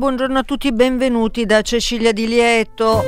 [0.00, 3.04] Buongiorno, a tutti, benvenuti da Cecilia Di Lieto.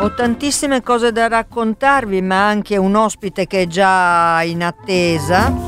[0.00, 5.67] Ho tantissime cose da raccontarvi, ma anche un ospite che è già in attesa.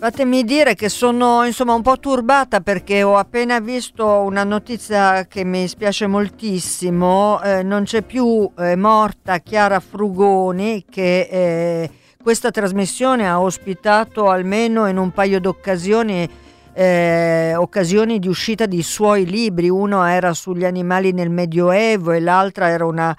[0.00, 5.44] Fatemi dire che sono insomma un po' turbata perché ho appena visto una notizia che
[5.44, 11.90] mi spiace moltissimo, eh, non c'è più eh, morta Chiara Frugoni che eh,
[12.22, 16.26] questa trasmissione ha ospitato almeno in un paio d'occasioni
[16.72, 22.70] eh, occasioni di uscita di suoi libri, uno era sugli animali nel Medioevo e l'altra
[22.70, 23.14] era una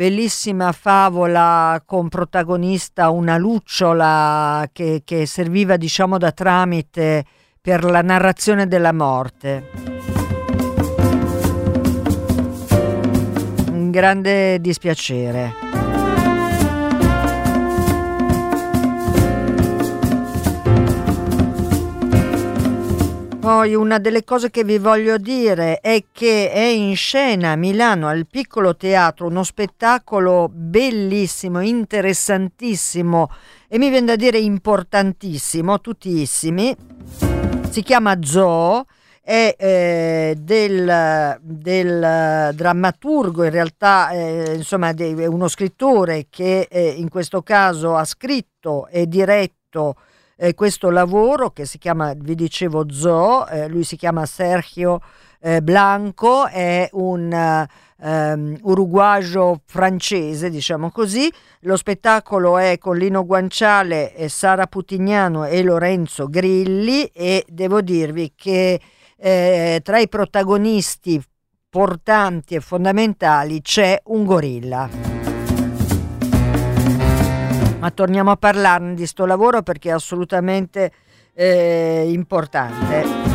[0.00, 7.22] bellissima favola con protagonista una lucciola che, che serviva diciamo da tramite
[7.60, 9.68] per la narrazione della morte.
[13.72, 15.52] Un grande dispiacere.
[23.50, 28.06] Poi una delle cose che vi voglio dire è che è in scena a Milano
[28.06, 33.28] al Piccolo Teatro uno spettacolo bellissimo, interessantissimo
[33.66, 36.76] e mi viene da dire importantissimo, tuttissimi.
[37.70, 38.86] Si chiama Zoo,
[39.20, 47.08] è eh, del, del, drammaturgo, in realtà eh, insomma è uno scrittore che eh, in
[47.08, 49.96] questo caso ha scritto e diretto
[50.42, 55.02] eh, questo lavoro che si chiama, vi dicevo, Zoo, eh, lui si chiama Sergio
[55.38, 61.30] eh, Blanco, è un um, uruguagio francese, diciamo così.
[61.60, 68.80] Lo spettacolo è con Lino Guanciale, Sara Putignano e Lorenzo Grilli e devo dirvi che
[69.16, 71.22] eh, tra i protagonisti
[71.68, 75.19] portanti e fondamentali c'è un gorilla
[77.80, 80.92] ma torniamo a parlarne di sto lavoro perché è assolutamente
[81.32, 83.28] eh, importante.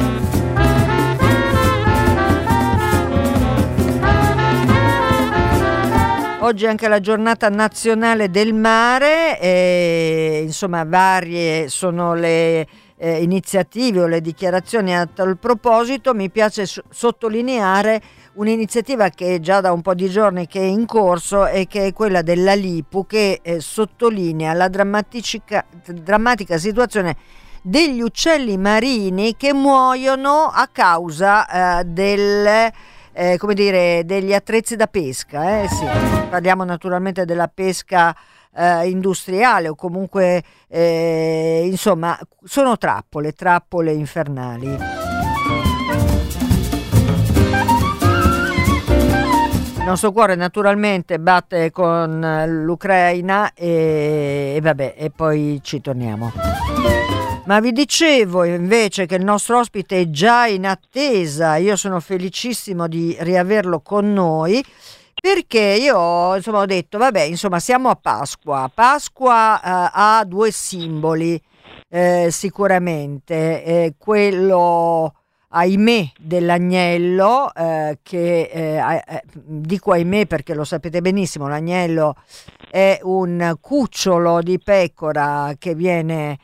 [6.42, 12.68] Oggi è anche la giornata nazionale del mare e insomma varie sono le
[12.98, 16.14] eh, iniziative o le dichiarazioni a tal proposito.
[16.14, 18.00] Mi piace sottolineare
[18.36, 21.88] un'iniziativa che è già da un po' di giorni che è in corso e che
[21.88, 27.16] è quella della LIPU che eh, sottolinea la drammatica situazione
[27.62, 32.72] degli uccelli marini che muoiono a causa eh, del,
[33.12, 35.62] eh, dire, degli attrezzi da pesca.
[35.62, 35.68] Eh?
[35.68, 35.86] Sì.
[36.30, 38.16] Parliamo naturalmente della pesca
[38.56, 45.25] eh, industriale o comunque eh, insomma sono trappole, trappole infernali.
[49.86, 52.20] Il nostro cuore naturalmente batte con
[52.66, 56.32] l'Ucraina e, e vabbè, e poi ci torniamo.
[57.46, 62.88] Ma vi dicevo invece che il nostro ospite è già in attesa, io sono felicissimo
[62.88, 64.66] di riaverlo con noi
[65.22, 71.40] perché io insomma ho detto vabbè insomma siamo a Pasqua, Pasqua eh, ha due simboli
[71.90, 75.14] eh, sicuramente, eh, quello
[75.50, 82.16] ahimè dell'agnello eh, che eh, eh, dico ahimè perché lo sapete benissimo l'agnello
[82.70, 86.38] è un cucciolo di pecora che viene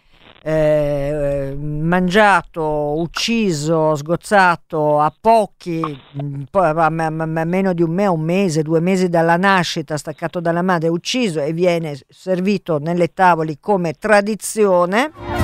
[0.43, 5.81] eh, mangiato, ucciso, sgozzato a pochi,
[6.21, 10.89] mm, a, meno di un, mese, un mese, due mesi dalla nascita, staccato dalla madre,
[10.89, 15.40] ucciso e viene servito nelle tavoli come tradizione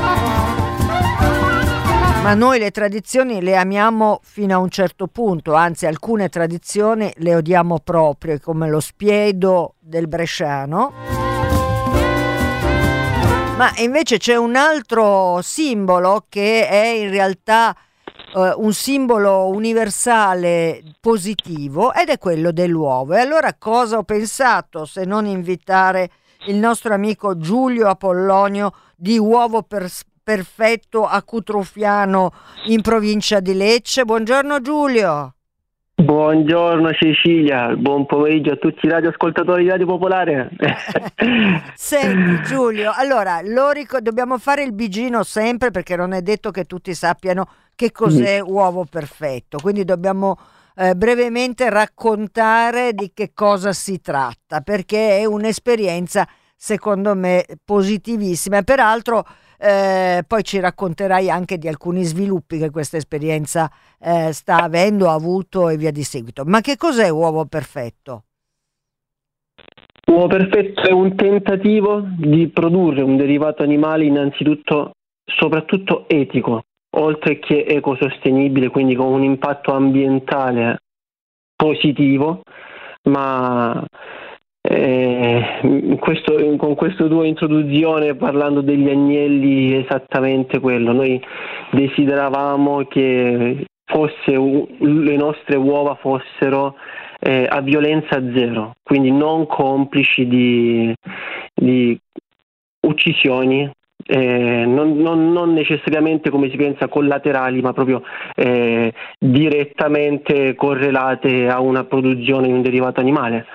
[2.28, 7.36] ma noi le tradizioni le amiamo fino a un certo punto, anzi alcune tradizioni le
[7.36, 10.92] odiamo proprio, come lo spiedo del bresciano.
[13.56, 17.74] Ma invece c'è un altro simbolo che è in realtà
[18.34, 23.14] uh, un simbolo universale positivo ed è quello dell'uovo.
[23.14, 26.10] E allora cosa ho pensato se non invitare
[26.48, 29.90] il nostro amico Giulio Apollonio di Uovo per
[30.28, 31.22] perfetto a
[32.66, 34.04] in provincia di Lecce.
[34.04, 35.36] Buongiorno Giulio.
[35.96, 40.50] Buongiorno Cecilia, buon pomeriggio a tutti i radioascoltatori di Radio Popolare.
[41.76, 43.40] Senti Giulio, allora
[43.72, 48.42] ric- dobbiamo fare il bigino sempre perché non è detto che tutti sappiano che cos'è
[48.42, 50.38] uovo perfetto, quindi dobbiamo
[50.76, 58.62] eh, brevemente raccontare di che cosa si tratta perché è un'esperienza secondo me positivissima.
[58.64, 59.24] Peraltro
[59.60, 65.14] eh, poi ci racconterai anche di alcuni sviluppi che questa esperienza eh, sta avendo, ha
[65.14, 66.44] avuto e via di seguito.
[66.46, 68.24] Ma che cos'è uovo perfetto?
[70.08, 74.92] Uovo perfetto è un tentativo di produrre un derivato animale innanzitutto,
[75.26, 76.64] soprattutto etico,
[76.96, 80.78] oltre che ecosostenibile, quindi con un impatto ambientale
[81.56, 82.42] positivo,
[83.04, 83.84] ma
[84.70, 91.22] eh, questo, con questa tua introduzione parlando degli agnelli esattamente quello, noi
[91.72, 96.76] desideravamo che fosse, le nostre uova fossero
[97.20, 100.94] eh, a violenza zero, quindi non complici di,
[101.54, 101.98] di
[102.82, 103.72] uccisioni
[104.06, 108.02] eh, non, non, non, necessariamente come si pensa collaterali, ma proprio
[108.36, 113.46] eh, direttamente correlate a una produzione di un derivato animale.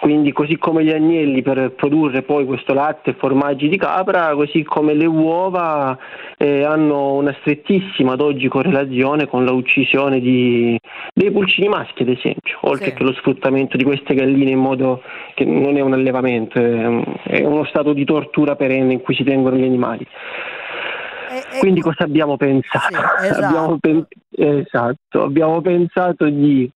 [0.00, 4.62] Quindi così come gli agnelli per produrre poi questo latte e formaggi di capra, così
[4.62, 5.96] come le uova
[6.38, 10.78] eh, hanno una strettissima ad oggi correlazione con la uccisione di,
[11.12, 12.94] dei pulcini maschi, ad esempio, oltre sì.
[12.94, 15.02] che lo sfruttamento di queste galline in modo
[15.34, 19.56] che non è un allevamento, è uno stato di tortura perenne in cui si tengono
[19.56, 19.89] gli animali.
[19.98, 22.94] E, Quindi cosa abbiamo pensato?
[23.18, 23.44] Sì, esatto.
[23.44, 25.22] Abbiamo, pen- esatto.
[25.22, 26.70] abbiamo pensato di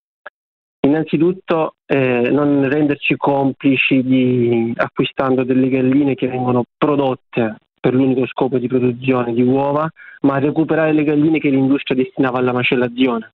[0.81, 8.59] innanzitutto eh, non renderci complici di, acquistando delle galline che vengono prodotte per l'unico scopo
[8.59, 9.89] di produzione di uova,
[10.21, 13.33] ma recuperare le galline che l'industria destinava alla macellazione.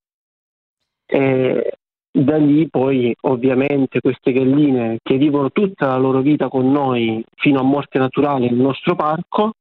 [1.06, 1.72] E
[2.12, 7.60] da lì poi ovviamente queste galline che vivono tutta la loro vita con noi fino
[7.60, 9.52] a morte naturale nel nostro parco,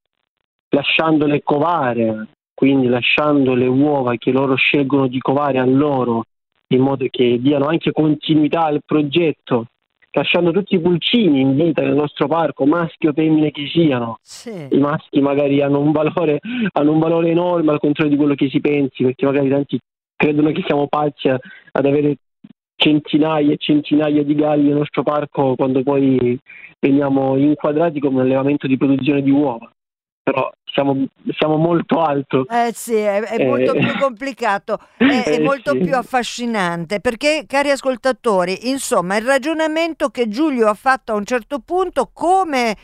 [0.70, 6.24] lasciandole covare, quindi lasciando le uova che loro scelgono di covare a loro
[6.72, 9.68] in modo che diano anche continuità al progetto,
[10.12, 14.18] lasciando tutti i pulcini in vita nel nostro parco, maschi o femmine che siano.
[14.22, 14.68] Sì.
[14.70, 16.40] I maschi magari hanno un, valore,
[16.74, 19.80] hanno un valore enorme al contrario di quello che si pensi, perché magari tanti
[20.16, 22.18] credono che siamo pazzi ad avere
[22.76, 26.38] centinaia e centinaia di galli nel nostro parco quando poi
[26.80, 29.70] veniamo inquadrati come un allevamento di produzione di uova
[30.32, 32.46] però siamo, siamo, molto alto.
[32.48, 33.46] Eh sì, è, è eh.
[33.46, 35.80] molto più complicato, è, è eh molto sì.
[35.80, 41.60] più affascinante, perché cari ascoltatori, insomma, il ragionamento che Giulio ha fatto a un certo
[41.60, 42.76] punto, come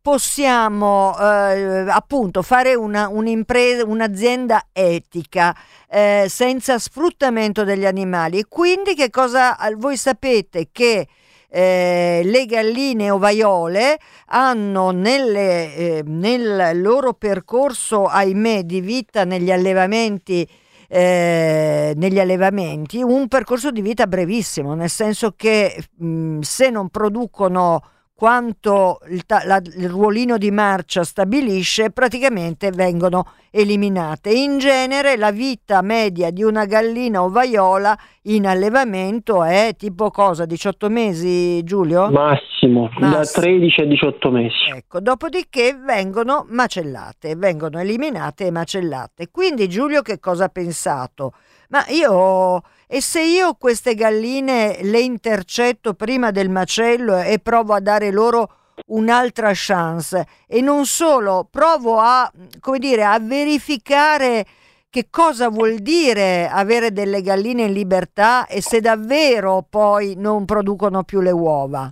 [0.00, 5.56] possiamo eh, appunto fare una, un'impresa, un'azienda etica
[5.88, 11.06] eh, senza sfruttamento degli animali e quindi che cosa voi sapete che
[11.54, 20.48] eh, le galline ovaiole hanno nelle, eh, nel loro percorso, ahimè, di vita negli allevamenti
[20.94, 27.80] eh, negli allevamenti un percorso di vita brevissimo, nel senso che mh, se non producono
[28.22, 34.30] quanto il, la, il, ruolino di marcia stabilisce, praticamente vengono eliminate.
[34.30, 40.44] In genere la vita media di una gallina ovaiola in allevamento è tipo cosa?
[40.46, 42.12] 18 mesi, Giulio?
[42.12, 43.10] Massimo, Massimo.
[43.10, 44.70] da 13 a 18 mesi.
[44.72, 49.30] Ecco, dopodiché vengono macellate, vengono eliminate e macellate.
[49.32, 51.32] Quindi Giulio che cosa ha pensato?
[51.72, 57.80] Ma io e se io queste galline le intercetto prima del macello e provo a
[57.80, 58.50] dare loro
[58.88, 64.46] un'altra chance e non solo, provo a, come dire, a verificare
[64.90, 71.04] che cosa vuol dire avere delle galline in libertà e se davvero poi non producono
[71.04, 71.90] più le uova.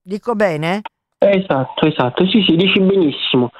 [0.00, 0.82] Dico bene?
[1.22, 3.50] Esatto, esatto, sì, sì, dici benissimo.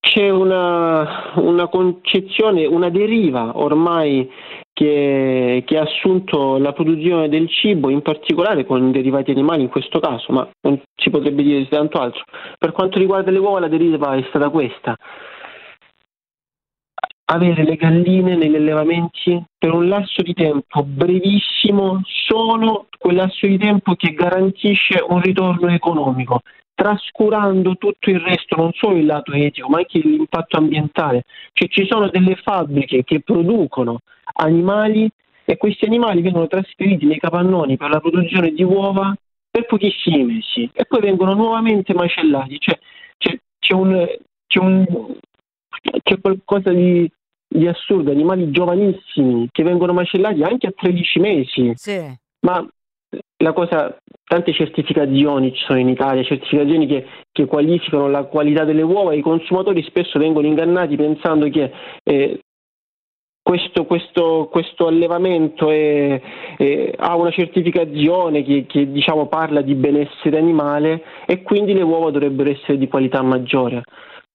[0.00, 4.30] C'è una, una concezione, una deriva ormai
[4.72, 10.00] che, che, ha assunto la produzione del cibo, in particolare con derivati animali in questo
[10.00, 12.22] caso, ma non si potrebbe dire tanto altro.
[12.58, 14.96] Per quanto riguarda le uova la deriva è stata questa.
[17.26, 23.58] Avere le galline negli allevamenti per un lasso di tempo brevissimo, solo quel lasso di
[23.58, 26.40] tempo che garantisce un ritorno economico
[26.74, 31.24] trascurando tutto il resto, non solo il lato etico, ma anche l'impatto ambientale.
[31.52, 34.00] Cioè ci sono delle fabbriche che producono
[34.34, 35.08] animali
[35.44, 39.14] e questi animali vengono trasferiti nei capannoni per la produzione di uova
[39.50, 42.58] per pochissimi mesi e poi vengono nuovamente macellati.
[42.58, 42.78] Cioè,
[43.18, 44.06] c'è, c'è, un,
[44.46, 44.86] c'è un,
[46.02, 47.10] c'è qualcosa di,
[47.46, 51.72] di assurdo, animali giovanissimi che vengono macellati anche a 13 mesi.
[51.74, 52.00] Sì.
[52.46, 52.66] Ma
[53.42, 58.82] la cosa, tante certificazioni ci sono in Italia, certificazioni che, che, qualificano la qualità delle
[58.82, 61.70] uova e i consumatori spesso vengono ingannati pensando che
[62.04, 62.40] eh,
[63.42, 66.20] questo, questo, questo, allevamento è,
[66.56, 72.10] è, ha una certificazione che, che diciamo, parla di benessere animale e quindi le uova
[72.10, 73.82] dovrebbero essere di qualità maggiore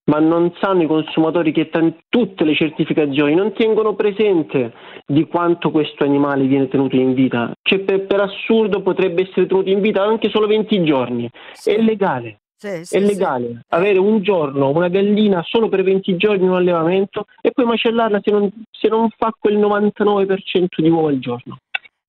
[0.07, 4.73] ma non sanno i consumatori che t- tutte le certificazioni non tengono presente
[5.05, 7.51] di quanto questo animale viene tenuto in vita.
[7.61, 11.29] Cioè, per, per assurdo potrebbe essere tenuto in vita anche solo 20 giorni.
[11.53, 11.71] Sì.
[11.71, 12.39] È legale.
[12.59, 16.55] Sì, sì, è legale avere un giorno una gallina solo per 20 giorni in un
[16.55, 21.59] allevamento e poi macellarla se non, se non fa quel 99% di uova al giorno.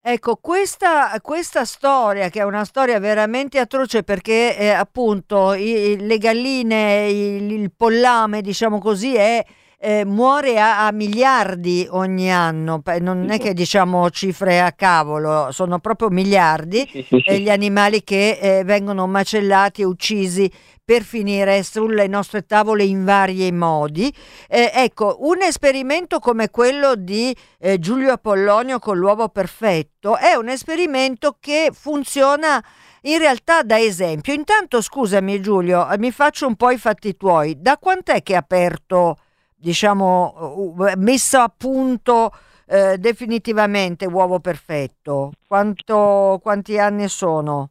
[0.00, 6.18] Ecco, questa, questa, storia, che è una storia veramente atroce perché eh, appunto i, le
[6.18, 9.44] galline, il, il, pollame, diciamo così, è,
[9.80, 15.78] eh, muore a, a, miliardi ogni anno, non è che diciamo cifre a cavolo, sono
[15.78, 20.50] proprio miliardi eh, gli animali che eh, vengono macellati e uccisi
[20.84, 24.12] per finire sulle nostre tavole in vari modi.
[24.48, 30.48] Eh, ecco, un esperimento come quello di eh, Giulio Apollonio con l'uovo perfetto è un
[30.48, 32.64] esperimento che funziona
[33.02, 34.32] in realtà da esempio.
[34.32, 37.60] Intanto, scusami Giulio, mi faccio un po' i fatti tuoi.
[37.60, 39.18] Da quant'è che è aperto,
[39.58, 42.30] diciamo, messo a punto
[42.66, 45.32] eh, definitivamente uovo perfetto?
[45.46, 47.70] Quanto, quanti anni sono?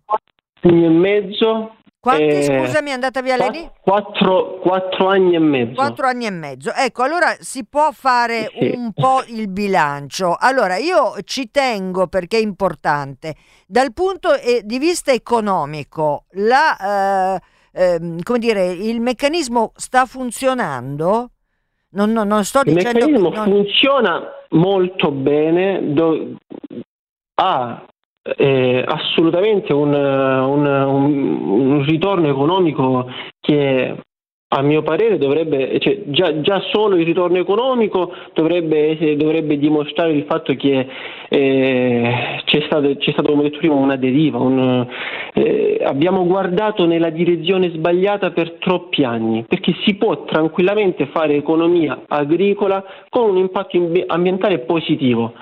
[0.61, 1.77] Anni e mezzo
[2.07, 3.69] quanti, eh, scusami, è andata via lei?
[3.81, 5.73] Quattro, quattro, anni e mezzo.
[5.73, 6.71] Quattro anni e mezzo.
[6.73, 8.71] Ecco, allora si può fare sì.
[8.73, 10.35] un po' il bilancio.
[10.39, 13.35] Allora, io ci tengo perché è importante.
[13.65, 14.29] Dal punto
[14.63, 17.41] di vista economico, la, eh,
[17.73, 21.31] eh, come dire, il meccanismo sta funzionando?
[21.89, 22.99] Non, non, non sto il dicendo...
[22.99, 23.43] Meccanismo non...
[23.45, 25.93] funziona molto bene.
[25.93, 26.35] Do...
[27.35, 27.85] ha
[28.35, 33.07] eh, assolutamente un, un, un, un, ritorno economico
[33.39, 33.95] che
[34.49, 40.23] a mio parere dovrebbe, cioè, già, già, solo il ritorno economico dovrebbe, dovrebbe dimostrare il
[40.23, 40.87] fatto che
[41.27, 44.37] eh, c'è, stato, come detto prima, una deriva.
[44.37, 44.87] Un,
[45.33, 52.03] eh, abbiamo guardato nella direzione sbagliata per troppi anni, perché si può tranquillamente fare economia
[52.07, 53.77] agricola con un impatto
[54.07, 55.33] ambientale positivo.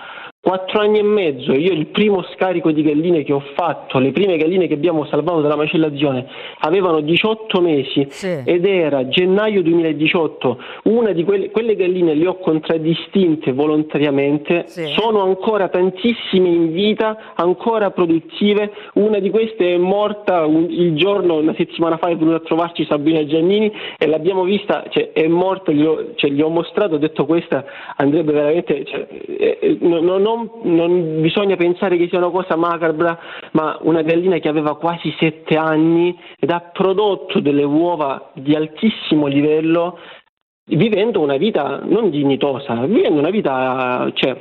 [0.46, 4.38] Quattro anni e mezzo, io il primo scarico di galline che ho fatto, le prime
[4.38, 6.28] galline che abbiamo salvato dalla macellazione,
[6.60, 8.44] avevano 18 mesi sì.
[8.46, 10.60] ed era gennaio 2018.
[10.84, 14.86] Una di quelle, quelle galline le ho contraddistinte volontariamente, sì.
[14.96, 18.72] sono ancora tantissime in vita, ancora produttive.
[18.94, 22.86] Una di queste è morta un, il giorno, una settimana fa è venuta a trovarci
[22.86, 27.00] Sabrina Giannini e l'abbiamo vista, cioè, è morta, gli ho, cioè, gli ho mostrato, ho
[27.00, 28.86] detto questa andrebbe veramente...
[28.86, 29.08] Cioè,
[29.40, 33.18] eh, non, non non, non, bisogna pensare che sia una cosa macabra,
[33.52, 39.28] ma una gallina che aveva quasi sette anni ed ha prodotto delle uova di altissimo
[39.28, 40.00] livello,
[40.68, 44.36] vivendo una vita non dignitosa, vivendo una vita cioè,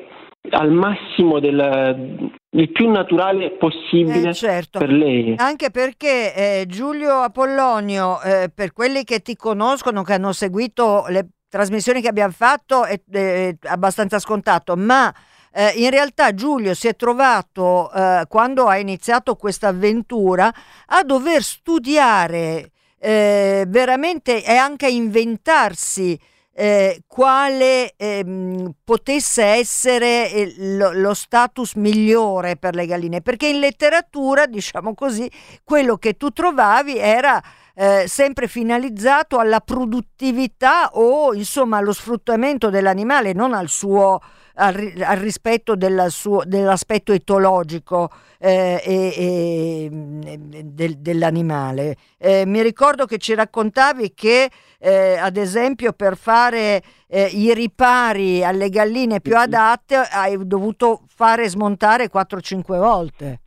[0.50, 4.78] al massimo del, il più naturale possibile eh, certo.
[4.78, 5.34] per lei.
[5.36, 11.28] Anche perché eh, Giulio Apollonio, eh, per quelli che ti conoscono, che hanno seguito le
[11.48, 15.12] trasmissioni che abbiamo fatto, è, è abbastanza scontato, ma
[15.56, 20.52] eh, in realtà Giulio si è trovato, eh, quando ha iniziato questa avventura,
[20.86, 26.18] a dover studiare eh, veramente e anche a inventarsi
[26.56, 33.58] eh, quale ehm, potesse essere eh, lo, lo, status migliore per le galline, perché in
[33.58, 35.30] letteratura, diciamo così,
[35.62, 37.42] quello che tu trovavi era
[37.74, 44.20] eh, sempre finalizzato alla produttività o insomma allo sfruttamento dell'animale, non al suo
[44.54, 45.76] al, al rispetto
[46.08, 51.96] suo, dell'aspetto etologico eh, e, e, del, dell'animale.
[52.18, 58.44] Eh, mi ricordo che ci raccontavi che eh, ad esempio per fare eh, i ripari
[58.44, 63.38] alle galline più adatte hai dovuto fare smontare 4-5 volte.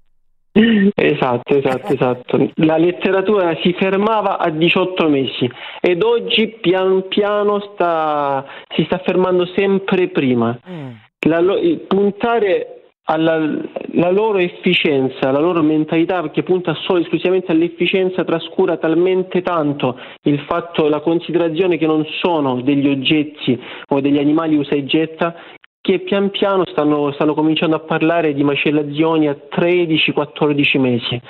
[0.96, 2.52] Esatto, esatto, esatto.
[2.56, 5.50] La letteratura si fermava a 18 mesi
[5.80, 8.46] ed oggi pian piano sta,
[8.76, 10.58] si sta fermando sempre prima.
[10.70, 10.90] Mm.
[11.28, 11.42] La,
[11.88, 13.38] puntare alla
[13.98, 20.00] la loro efficienza, la loro mentalità che punta solo e esclusivamente all'efficienza trascura talmente tanto
[20.24, 23.60] il fatto, la considerazione che non sono degli oggetti
[23.90, 25.36] o degli animali usa e getta
[25.88, 31.22] che pian piano stanno, stanno cominciando a parlare di macellazioni a 13-14 mesi.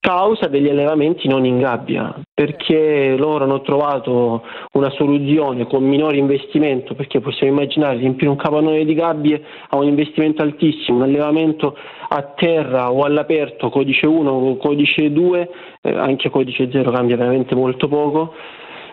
[0.00, 6.94] causa degli allevamenti non in gabbia, perché loro hanno trovato una soluzione con minore investimento,
[6.94, 11.76] perché possiamo immaginare riempire un capannone di gabbie a un investimento altissimo, un allevamento
[12.08, 15.50] a terra o all'aperto, codice 1 o codice 2,
[15.82, 18.34] eh, anche codice 0 cambia veramente molto poco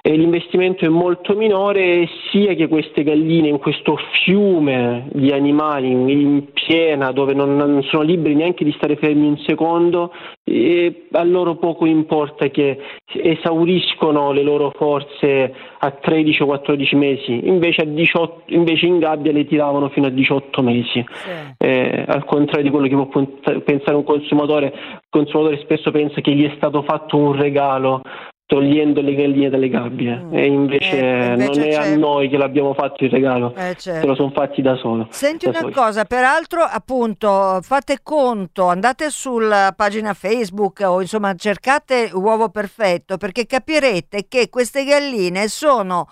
[0.05, 6.51] e l'investimento è molto minore sia che queste galline in questo fiume di animali in
[6.51, 10.11] piena dove non, non sono liberi neanche di stare fermi un secondo
[10.43, 12.77] e a loro poco importa che
[13.13, 19.45] esauriscono le loro forze a 13 o 14 mesi invece, 18, invece in gabbia le
[19.45, 21.29] tiravano fino a 18 mesi sì.
[21.59, 26.33] eh, al contrario di quello che può pensare un consumatore il consumatore spesso pensa che
[26.33, 28.01] gli è stato fatto un regalo
[28.45, 30.33] togliendo le galline dalle gabbie mm.
[30.33, 34.01] e invece, eh, invece non è a noi che l'abbiamo fatto il regalo, eh, certo.
[34.01, 35.07] se lo sono fatti da solo.
[35.09, 35.73] Senti da una soli.
[35.73, 43.45] cosa, peraltro appunto fate conto, andate sulla pagina Facebook o insomma cercate uovo perfetto perché
[43.45, 46.07] capirete che queste galline sono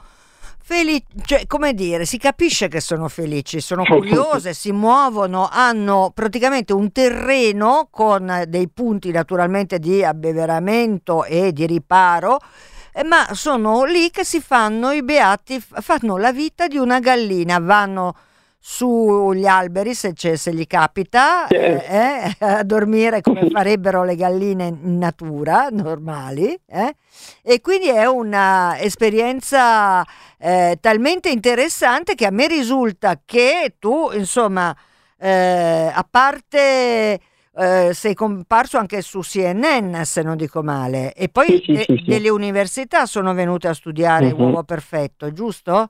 [0.63, 6.71] Felici, cioè, come dire, si capisce che sono felici, sono curiose, si muovono, hanno praticamente
[6.71, 12.39] un terreno con dei punti naturalmente di abbeveramento e di riparo,
[12.93, 17.59] eh, ma sono lì che si fanno i beati, fanno la vita di una gallina,
[17.59, 18.15] vanno
[18.63, 24.99] sugli alberi se, se gli capita eh, eh, a dormire come farebbero le galline in
[24.99, 26.93] natura normali eh?
[27.41, 30.05] e quindi è un'esperienza
[30.37, 34.77] eh, talmente interessante che a me risulta che tu insomma
[35.17, 37.19] eh, a parte
[37.57, 42.03] eh, sei comparso anche su CNN se non dico male e poi sì, sì, sì,
[42.05, 44.39] delle università sono venute a studiare uh-huh.
[44.39, 45.89] Uovo Perfetto giusto?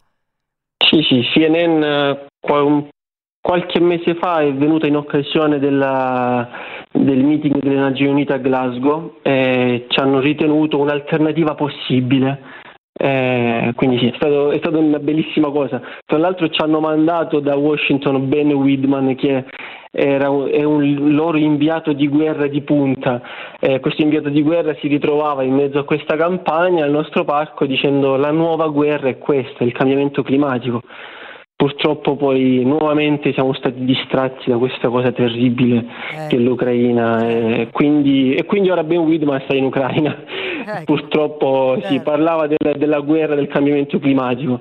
[0.77, 6.49] Sì, sì, CNN qualche mese fa è venuta in occasione della,
[6.91, 12.59] del meeting delle Nazioni Unite a Glasgow e ci hanno ritenuto un'alternativa possibile.
[12.93, 15.81] Eh, quindi sì, è, stato, è stata una bellissima cosa.
[16.05, 19.45] Tra l'altro ci hanno mandato da Washington Ben Widman che
[19.93, 23.21] era è un loro inviato di guerra di punta.
[23.59, 27.65] Eh, questo inviato di guerra si ritrovava in mezzo a questa campagna al nostro parco
[27.65, 30.81] dicendo la nuova guerra è questa, il cambiamento climatico.
[31.61, 36.27] Purtroppo poi nuovamente siamo stati distratti da questa cosa terribile eh.
[36.27, 40.23] che è l'Ucraina e quindi, e quindi ora Ben Widman sta in Ucraina.
[40.79, 40.85] Eh.
[40.85, 42.01] Purtroppo si certo.
[42.01, 44.59] parlava della, della guerra del cambiamento climatico.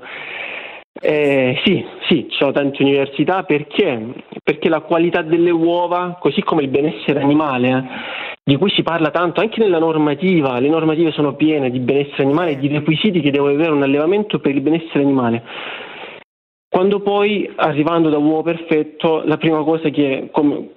[1.01, 4.13] Eh, sì, sì, ci sono tante università perché?
[4.43, 7.83] Perché la qualità delle uova, così come il benessere animale, eh,
[8.43, 12.51] di cui si parla tanto anche nella normativa, le normative sono piene di benessere animale
[12.51, 15.43] e di requisiti che deve avere un allevamento per il benessere animale.
[16.71, 20.69] Quando poi, arrivando da uomo perfetto, la prima cosa che, come,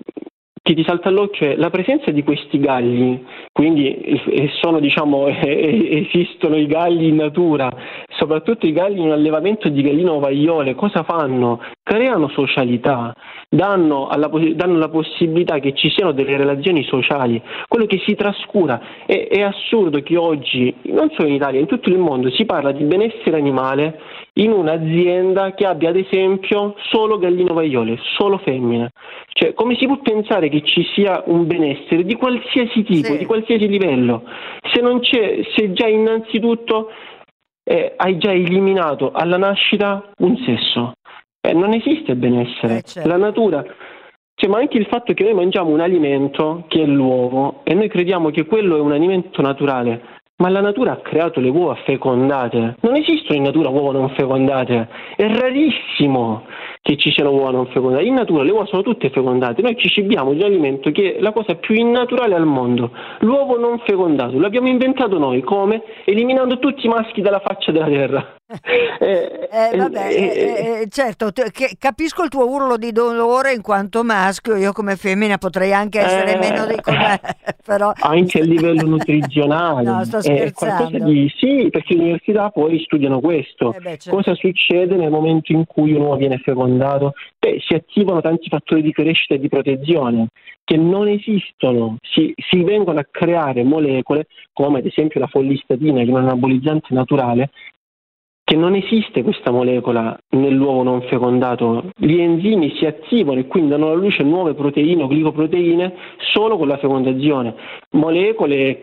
[0.61, 4.21] che ti salta all'occhio è la presenza di questi galli, quindi
[4.61, 7.71] sono, diciamo, esistono i galli in natura,
[8.09, 11.61] soprattutto i galli in allevamento di galline ovaiole, cosa fanno?
[11.85, 13.15] Creano socialità,
[13.49, 19.05] danno, alla, danno, la possibilità che ci siano delle relazioni sociali, quello che si trascura.
[19.07, 22.73] È, è assurdo che oggi, non solo in Italia, in tutto il mondo, si parla
[22.73, 24.01] di benessere animale
[24.35, 28.91] in un'azienda che abbia ad esempio solo galline ovaiole, solo femmine.
[29.29, 33.19] Cioè, come si può pensare che ci sia un benessere di qualsiasi tipo, sì.
[33.19, 34.25] di qualsiasi livello,
[34.73, 36.91] se non c'è, se già innanzitutto
[37.65, 40.95] eh, hai già eliminato alla nascita un sesso?
[41.41, 42.79] Eh, non esiste benessere.
[42.79, 43.09] Eh, certo.
[43.09, 43.65] La natura
[44.37, 47.89] cioè, ma anche il fatto che noi mangiamo un alimento che è l'uovo e noi
[47.89, 50.03] crediamo che quello è un alimento naturale,
[50.37, 52.77] ma la natura ha creato le uova fecondate.
[52.81, 54.89] Non esistono in natura uova non fecondate.
[55.17, 56.45] È rarissimo
[56.83, 58.05] che ci siano uova non fecondate.
[58.05, 59.63] In natura le uova sono tutte fecondate.
[59.63, 62.91] Noi ci cibiamo di un alimento che è la cosa più innaturale al mondo.
[63.21, 64.39] L'uovo non fecondato.
[64.39, 65.41] L'abbiamo inventato noi.
[65.41, 65.83] Come?
[66.05, 68.34] Eliminando tutti i maschi dalla faccia della terra.
[68.99, 71.31] Eh, eh, vabbè, eh, eh, eh, certo,
[71.79, 76.39] capisco il tuo urlo di dolore in quanto maschio, io come femmina potrei anche essere
[76.39, 77.21] meno di come...
[77.65, 77.93] però...
[77.95, 79.83] Anche a livello nutrizionale.
[79.83, 81.05] no, sto scherzando.
[81.05, 81.33] Di...
[81.37, 83.75] Sì, perché le università poi studiano questo.
[83.79, 84.11] Beh, certo.
[84.11, 87.15] Cosa succede nel momento in cui un uomo viene fecondato?
[87.39, 90.29] Beh, si attivano tanti fattori di crescita e di protezione
[90.65, 96.07] che non esistono, si, si vengono a creare molecole come ad esempio la follistatina, che
[96.07, 97.51] è un anabolizzante naturale,
[98.55, 101.91] che non esiste questa molecola nell'uovo non fecondato.
[101.97, 105.93] Gli enzimi si attivano e quindi danno alla luce nuove proteine o glicoproteine
[106.33, 107.55] solo con la fecondazione.
[107.91, 108.79] Molecole,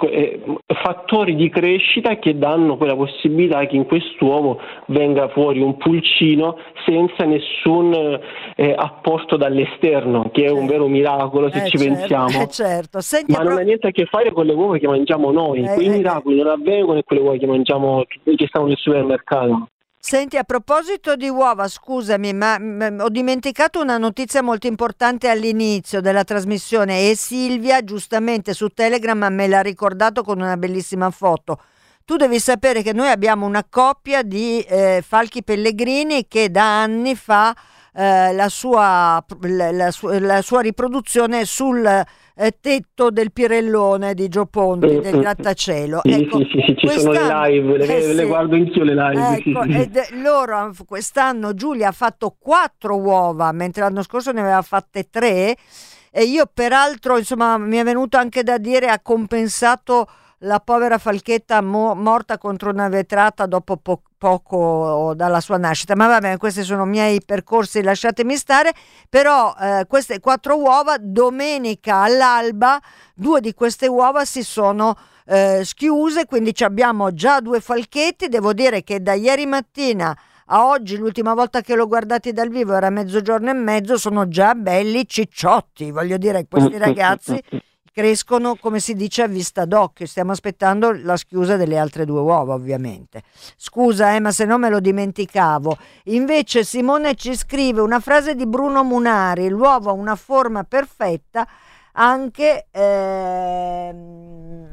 [0.67, 7.23] fattori di crescita che danno quella possibilità che in quest'uovo venga fuori un pulcino senza
[7.23, 8.19] nessun
[8.55, 12.43] eh, apporto dall'esterno, che è un vero miracolo se eh ci certo, pensiamo.
[12.43, 12.99] eh certo.
[12.99, 15.63] Senti, Ma non ha niente a che fare con le uova che mangiamo noi.
[15.63, 19.60] Eh, Quei eh, miracoli non avvengono in quelle uova che mangiamo, che stanno nel supermercato.
[20.03, 26.01] Senti, a proposito di uova, scusami, ma mm, ho dimenticato una notizia molto importante all'inizio
[26.01, 31.61] della trasmissione e Silvia giustamente su Telegram me l'ha ricordato con una bellissima foto.
[32.03, 37.15] Tu devi sapere che noi abbiamo una coppia di eh, falchi pellegrini che da anni
[37.15, 37.55] fa
[37.93, 44.45] eh, la, sua, la, sua, la sua riproduzione sul eh, tetto del Pirellone di Gio
[44.45, 46.01] Ponti, del grattacielo.
[46.03, 48.95] Sì, Ecco, sì, sì, sì, ci sono le live, le, eh, le guardo anch'io le
[48.95, 49.37] live.
[49.37, 55.09] Ecco, ed loro quest'anno Giulia ha fatto quattro uova, mentre l'anno scorso ne aveva fatte
[55.09, 55.55] tre.
[56.13, 60.07] E io, peraltro, insomma, mi è venuto anche da dire, ha compensato
[60.43, 65.95] la povera falchetta mo- morta contro una vetrata dopo po- poco dalla sua nascita.
[65.95, 68.71] Ma vabbè, questi sono miei percorsi, lasciatemi stare.
[69.09, 72.79] Però eh, queste quattro uova, domenica all'alba,
[73.13, 78.27] due di queste uova si sono eh, schiuse, quindi ci abbiamo già due falchetti.
[78.27, 80.15] Devo dire che da ieri mattina
[80.53, 84.53] a oggi, l'ultima volta che l'ho guardati dal vivo era mezzogiorno e mezzo, sono già
[84.53, 85.91] belli cicciotti.
[85.91, 87.41] Voglio dire, questi ragazzi
[87.91, 90.05] crescono, come si dice, a vista d'occhio.
[90.05, 93.23] Stiamo aspettando la schiusa delle altre due uova, ovviamente.
[93.55, 95.77] Scusa, eh, ma se no me lo dimenticavo.
[96.05, 101.47] Invece Simone ci scrive una frase di Bruno Munari, l'uovo ha una forma perfetta
[101.93, 102.67] anche...
[102.71, 104.69] ehm,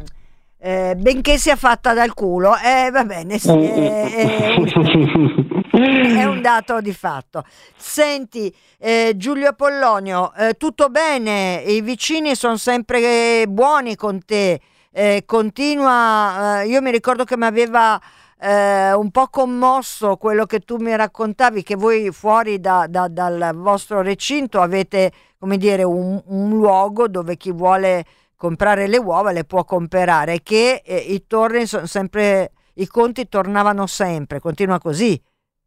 [0.60, 3.48] eh, benché sia fatta dal culo, eh, va bene, sì,
[5.70, 7.44] è, un dato di fatto.
[7.76, 11.62] Senti, eh, Giulio Pollonio, eh, tutto bene?
[11.66, 14.60] I vicini sono sempre buoni con te.
[14.90, 18.00] eh, continua, eh, io mi ricordo che mi aveva
[18.40, 23.52] eh, un po' commosso quello che tu mi raccontavi, che voi fuori da- da- dal
[23.54, 28.04] vostro recinto avete, come dire, un, un luogo dove chi vuole
[28.36, 33.86] comprare le uova le può comprare, che eh, i torni sono sempre, i conti tornavano
[33.86, 35.20] sempre, continua così.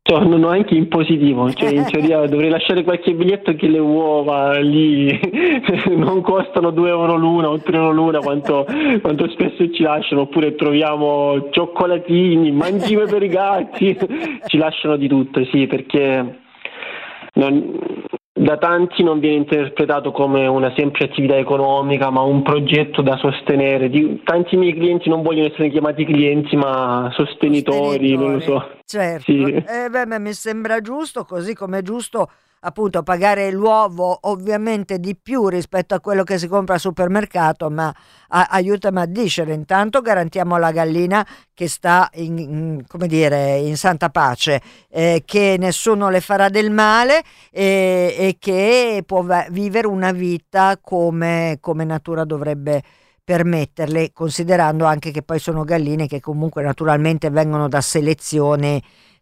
[0.03, 5.07] Tornano anche in positivo, cioè in teoria dovrei lasciare qualche biglietto che le uova lì
[5.95, 8.65] non costano 2 euro l'una o 3 euro l'una quanto,
[8.99, 13.95] quanto spesso ci lasciano, oppure troviamo cioccolatini, mangime per i gatti,
[14.47, 16.39] ci lasciano di tutto, sì, perché
[17.33, 17.77] non-
[18.33, 23.89] da tanti non viene interpretato come una semplice attività economica, ma un progetto da sostenere.
[24.23, 28.65] Tanti miei clienti non vogliono essere chiamati clienti, ma sostenitori, non lo so.
[28.91, 29.53] Certo, Sì.
[29.67, 32.29] Eh, beh, mi sembra giusto, così come è giusto
[32.63, 37.91] appunto pagare l'uovo ovviamente di più rispetto a quello che si compra al supermercato, ma
[38.27, 39.53] a- aiutami a discere.
[39.53, 45.55] Intanto garantiamo la gallina che sta in, in- come dire, in santa pace, eh, che
[45.57, 52.25] nessuno le farà del male e, e che può vivere una vita come, come natura
[52.25, 52.83] dovrebbe
[53.23, 58.81] permetterle, considerando anche che poi sono galline che comunque naturalmente vengono da selezioni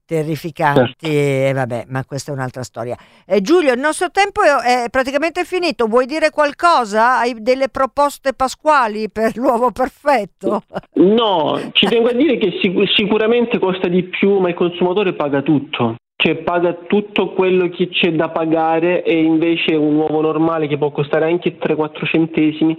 [0.09, 2.97] terrificanti e vabbè, ma questa è un'altra storia.
[3.27, 7.19] Eh, Giulio, il nostro tempo è, è praticamente finito, vuoi dire qualcosa?
[7.19, 10.63] Hai delle proposte pasquali per l'uovo perfetto?
[10.93, 15.43] No, ci tengo a dire che sic- sicuramente costa di più, ma il consumatore paga
[15.43, 15.97] tutto.
[16.15, 20.91] Cioè paga tutto quello che c'è da pagare e invece un uovo normale che può
[20.91, 22.77] costare anche 3-4 centesimi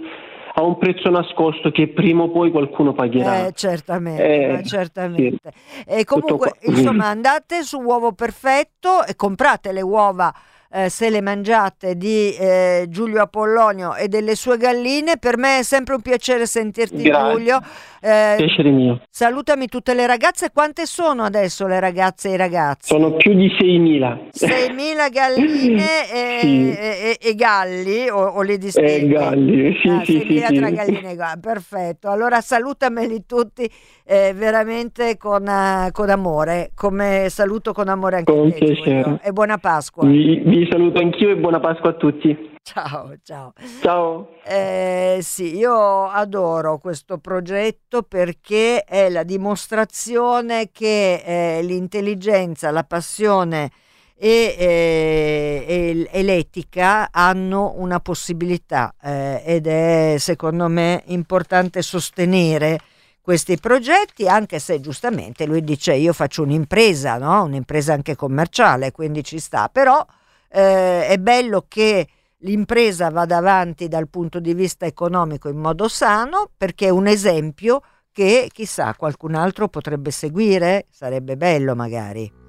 [0.53, 3.47] ha un prezzo nascosto che prima o poi qualcuno pagherà.
[3.47, 5.51] Eh, certamente, Eh, certamente.
[5.85, 10.33] E comunque, insomma, andate su Uovo Perfetto e comprate le uova
[10.73, 15.17] eh, se le mangiate di eh, Giulio Apollonio e delle sue galline.
[15.17, 17.31] Per me è sempre un piacere sentirti, Grazie.
[17.31, 17.59] Giulio.
[18.03, 19.01] Eh, Piacere mio.
[19.09, 20.49] salutami tutte le ragazze.
[20.51, 22.87] Quante sono adesso le ragazze e i ragazzi?
[22.87, 24.29] Sono più di 6.000.
[24.33, 26.75] 6.000 galline e, Sì.
[26.75, 28.91] e- e galli o, o distingui?
[29.03, 30.55] Eh, galli, sì, Ah, sì, 6.000 sì, sì.
[30.59, 32.09] tra galline e galli, perfetto.
[32.09, 33.69] Allora salutameli tutti
[34.11, 39.19] eh, veramente con, eh, con amore, come saluto con amore anche Con te, Giulio.
[39.23, 40.05] E buona Pasqua.
[40.05, 42.49] Vi, vi saluto anch'io e buona Pasqua a tutti.
[42.61, 43.53] Ciao, ciao.
[43.79, 44.31] Ciao.
[44.45, 53.71] Eh, sì, io adoro questo progetto perché è la dimostrazione che eh, l'intelligenza, la passione
[54.17, 62.77] e, eh, e- e l'etica hanno una possibilità eh, ed è secondo me importante sostenere
[63.21, 67.43] questi progetti, anche se giustamente lui dice io faccio un'impresa, no?
[67.43, 70.05] un'impresa anche commerciale, quindi ci sta, però
[70.49, 72.07] eh, è bello che
[72.39, 77.81] l'impresa vada avanti dal punto di vista economico in modo sano perché è un esempio
[78.11, 82.40] che chissà qualcun altro potrebbe seguire, sarebbe bello magari.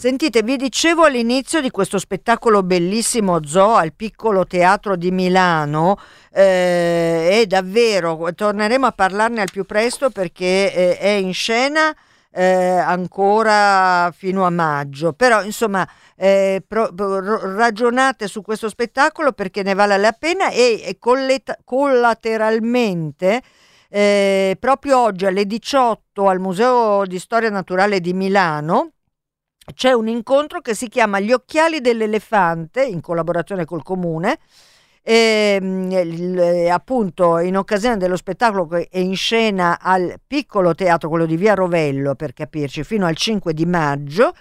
[0.00, 5.98] Sentite, vi dicevo all'inizio di questo spettacolo bellissimo Zoo al piccolo teatro di Milano
[6.32, 11.94] eh, e davvero torneremo a parlarne al più presto perché eh, è in scena
[12.32, 12.46] eh,
[12.78, 15.86] ancora fino a maggio, però insomma
[16.16, 21.58] eh, pro, pro, ragionate su questo spettacolo perché ne vale la pena e, e colleta,
[21.62, 23.42] collateralmente
[23.90, 28.92] eh, proprio oggi alle 18 al Museo di Storia Naturale di Milano
[29.74, 34.38] c'è un incontro che si chiama Gli occhiali dell'elefante in collaborazione col comune
[35.02, 41.26] e, ehm, appunto in occasione dello spettacolo che è in scena al piccolo teatro, quello
[41.26, 44.34] di Via Rovello per capirci, fino al 5 di maggio.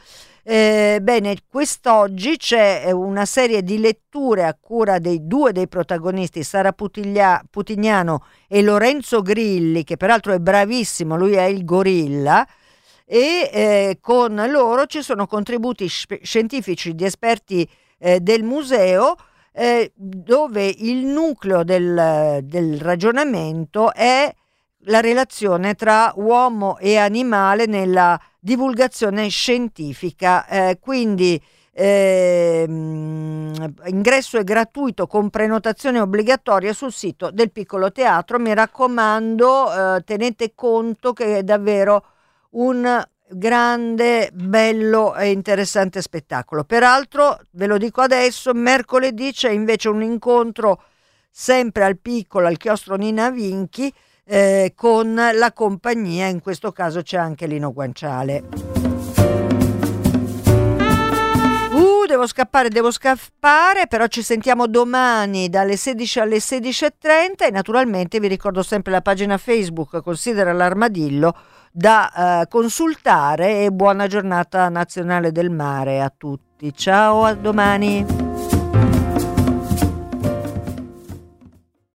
[0.43, 6.43] Eh, bene, quest'oggi c'è eh, una serie di letture a cura dei due dei protagonisti,
[6.43, 12.47] Sara Putiglia, Putignano e Lorenzo Grilli, che peraltro è bravissimo, lui è il gorilla,
[13.11, 17.67] e eh, con loro ci sono contributi scientifici di esperti
[17.97, 19.15] eh, del museo
[19.51, 24.31] eh, dove il nucleo del, del ragionamento è
[24.83, 30.45] la relazione tra uomo e animale nella divulgazione scientifica.
[30.45, 31.41] Eh, quindi
[31.73, 38.37] eh, ingresso è gratuito con prenotazione obbligatoria sul sito del piccolo teatro.
[38.37, 42.03] Mi raccomando, eh, tenete conto che è davvero
[42.51, 46.63] un grande, bello e interessante spettacolo.
[46.63, 50.81] Peraltro, ve lo dico adesso, mercoledì c'è invece un incontro
[51.29, 53.93] sempre al piccolo, al chiostro Nina Vinchi,
[54.25, 58.43] eh, con la compagnia, in questo caso c'è anche Lino Guanciale.
[61.71, 68.19] Uh, devo scappare, devo scappare, però ci sentiamo domani dalle 16 alle 16.30 e naturalmente
[68.19, 71.33] vi ricordo sempre la pagina Facebook Considera l'armadillo
[71.79, 76.73] da eh, consultare e buona giornata nazionale del mare a tutti.
[76.75, 78.28] Ciao, a domani.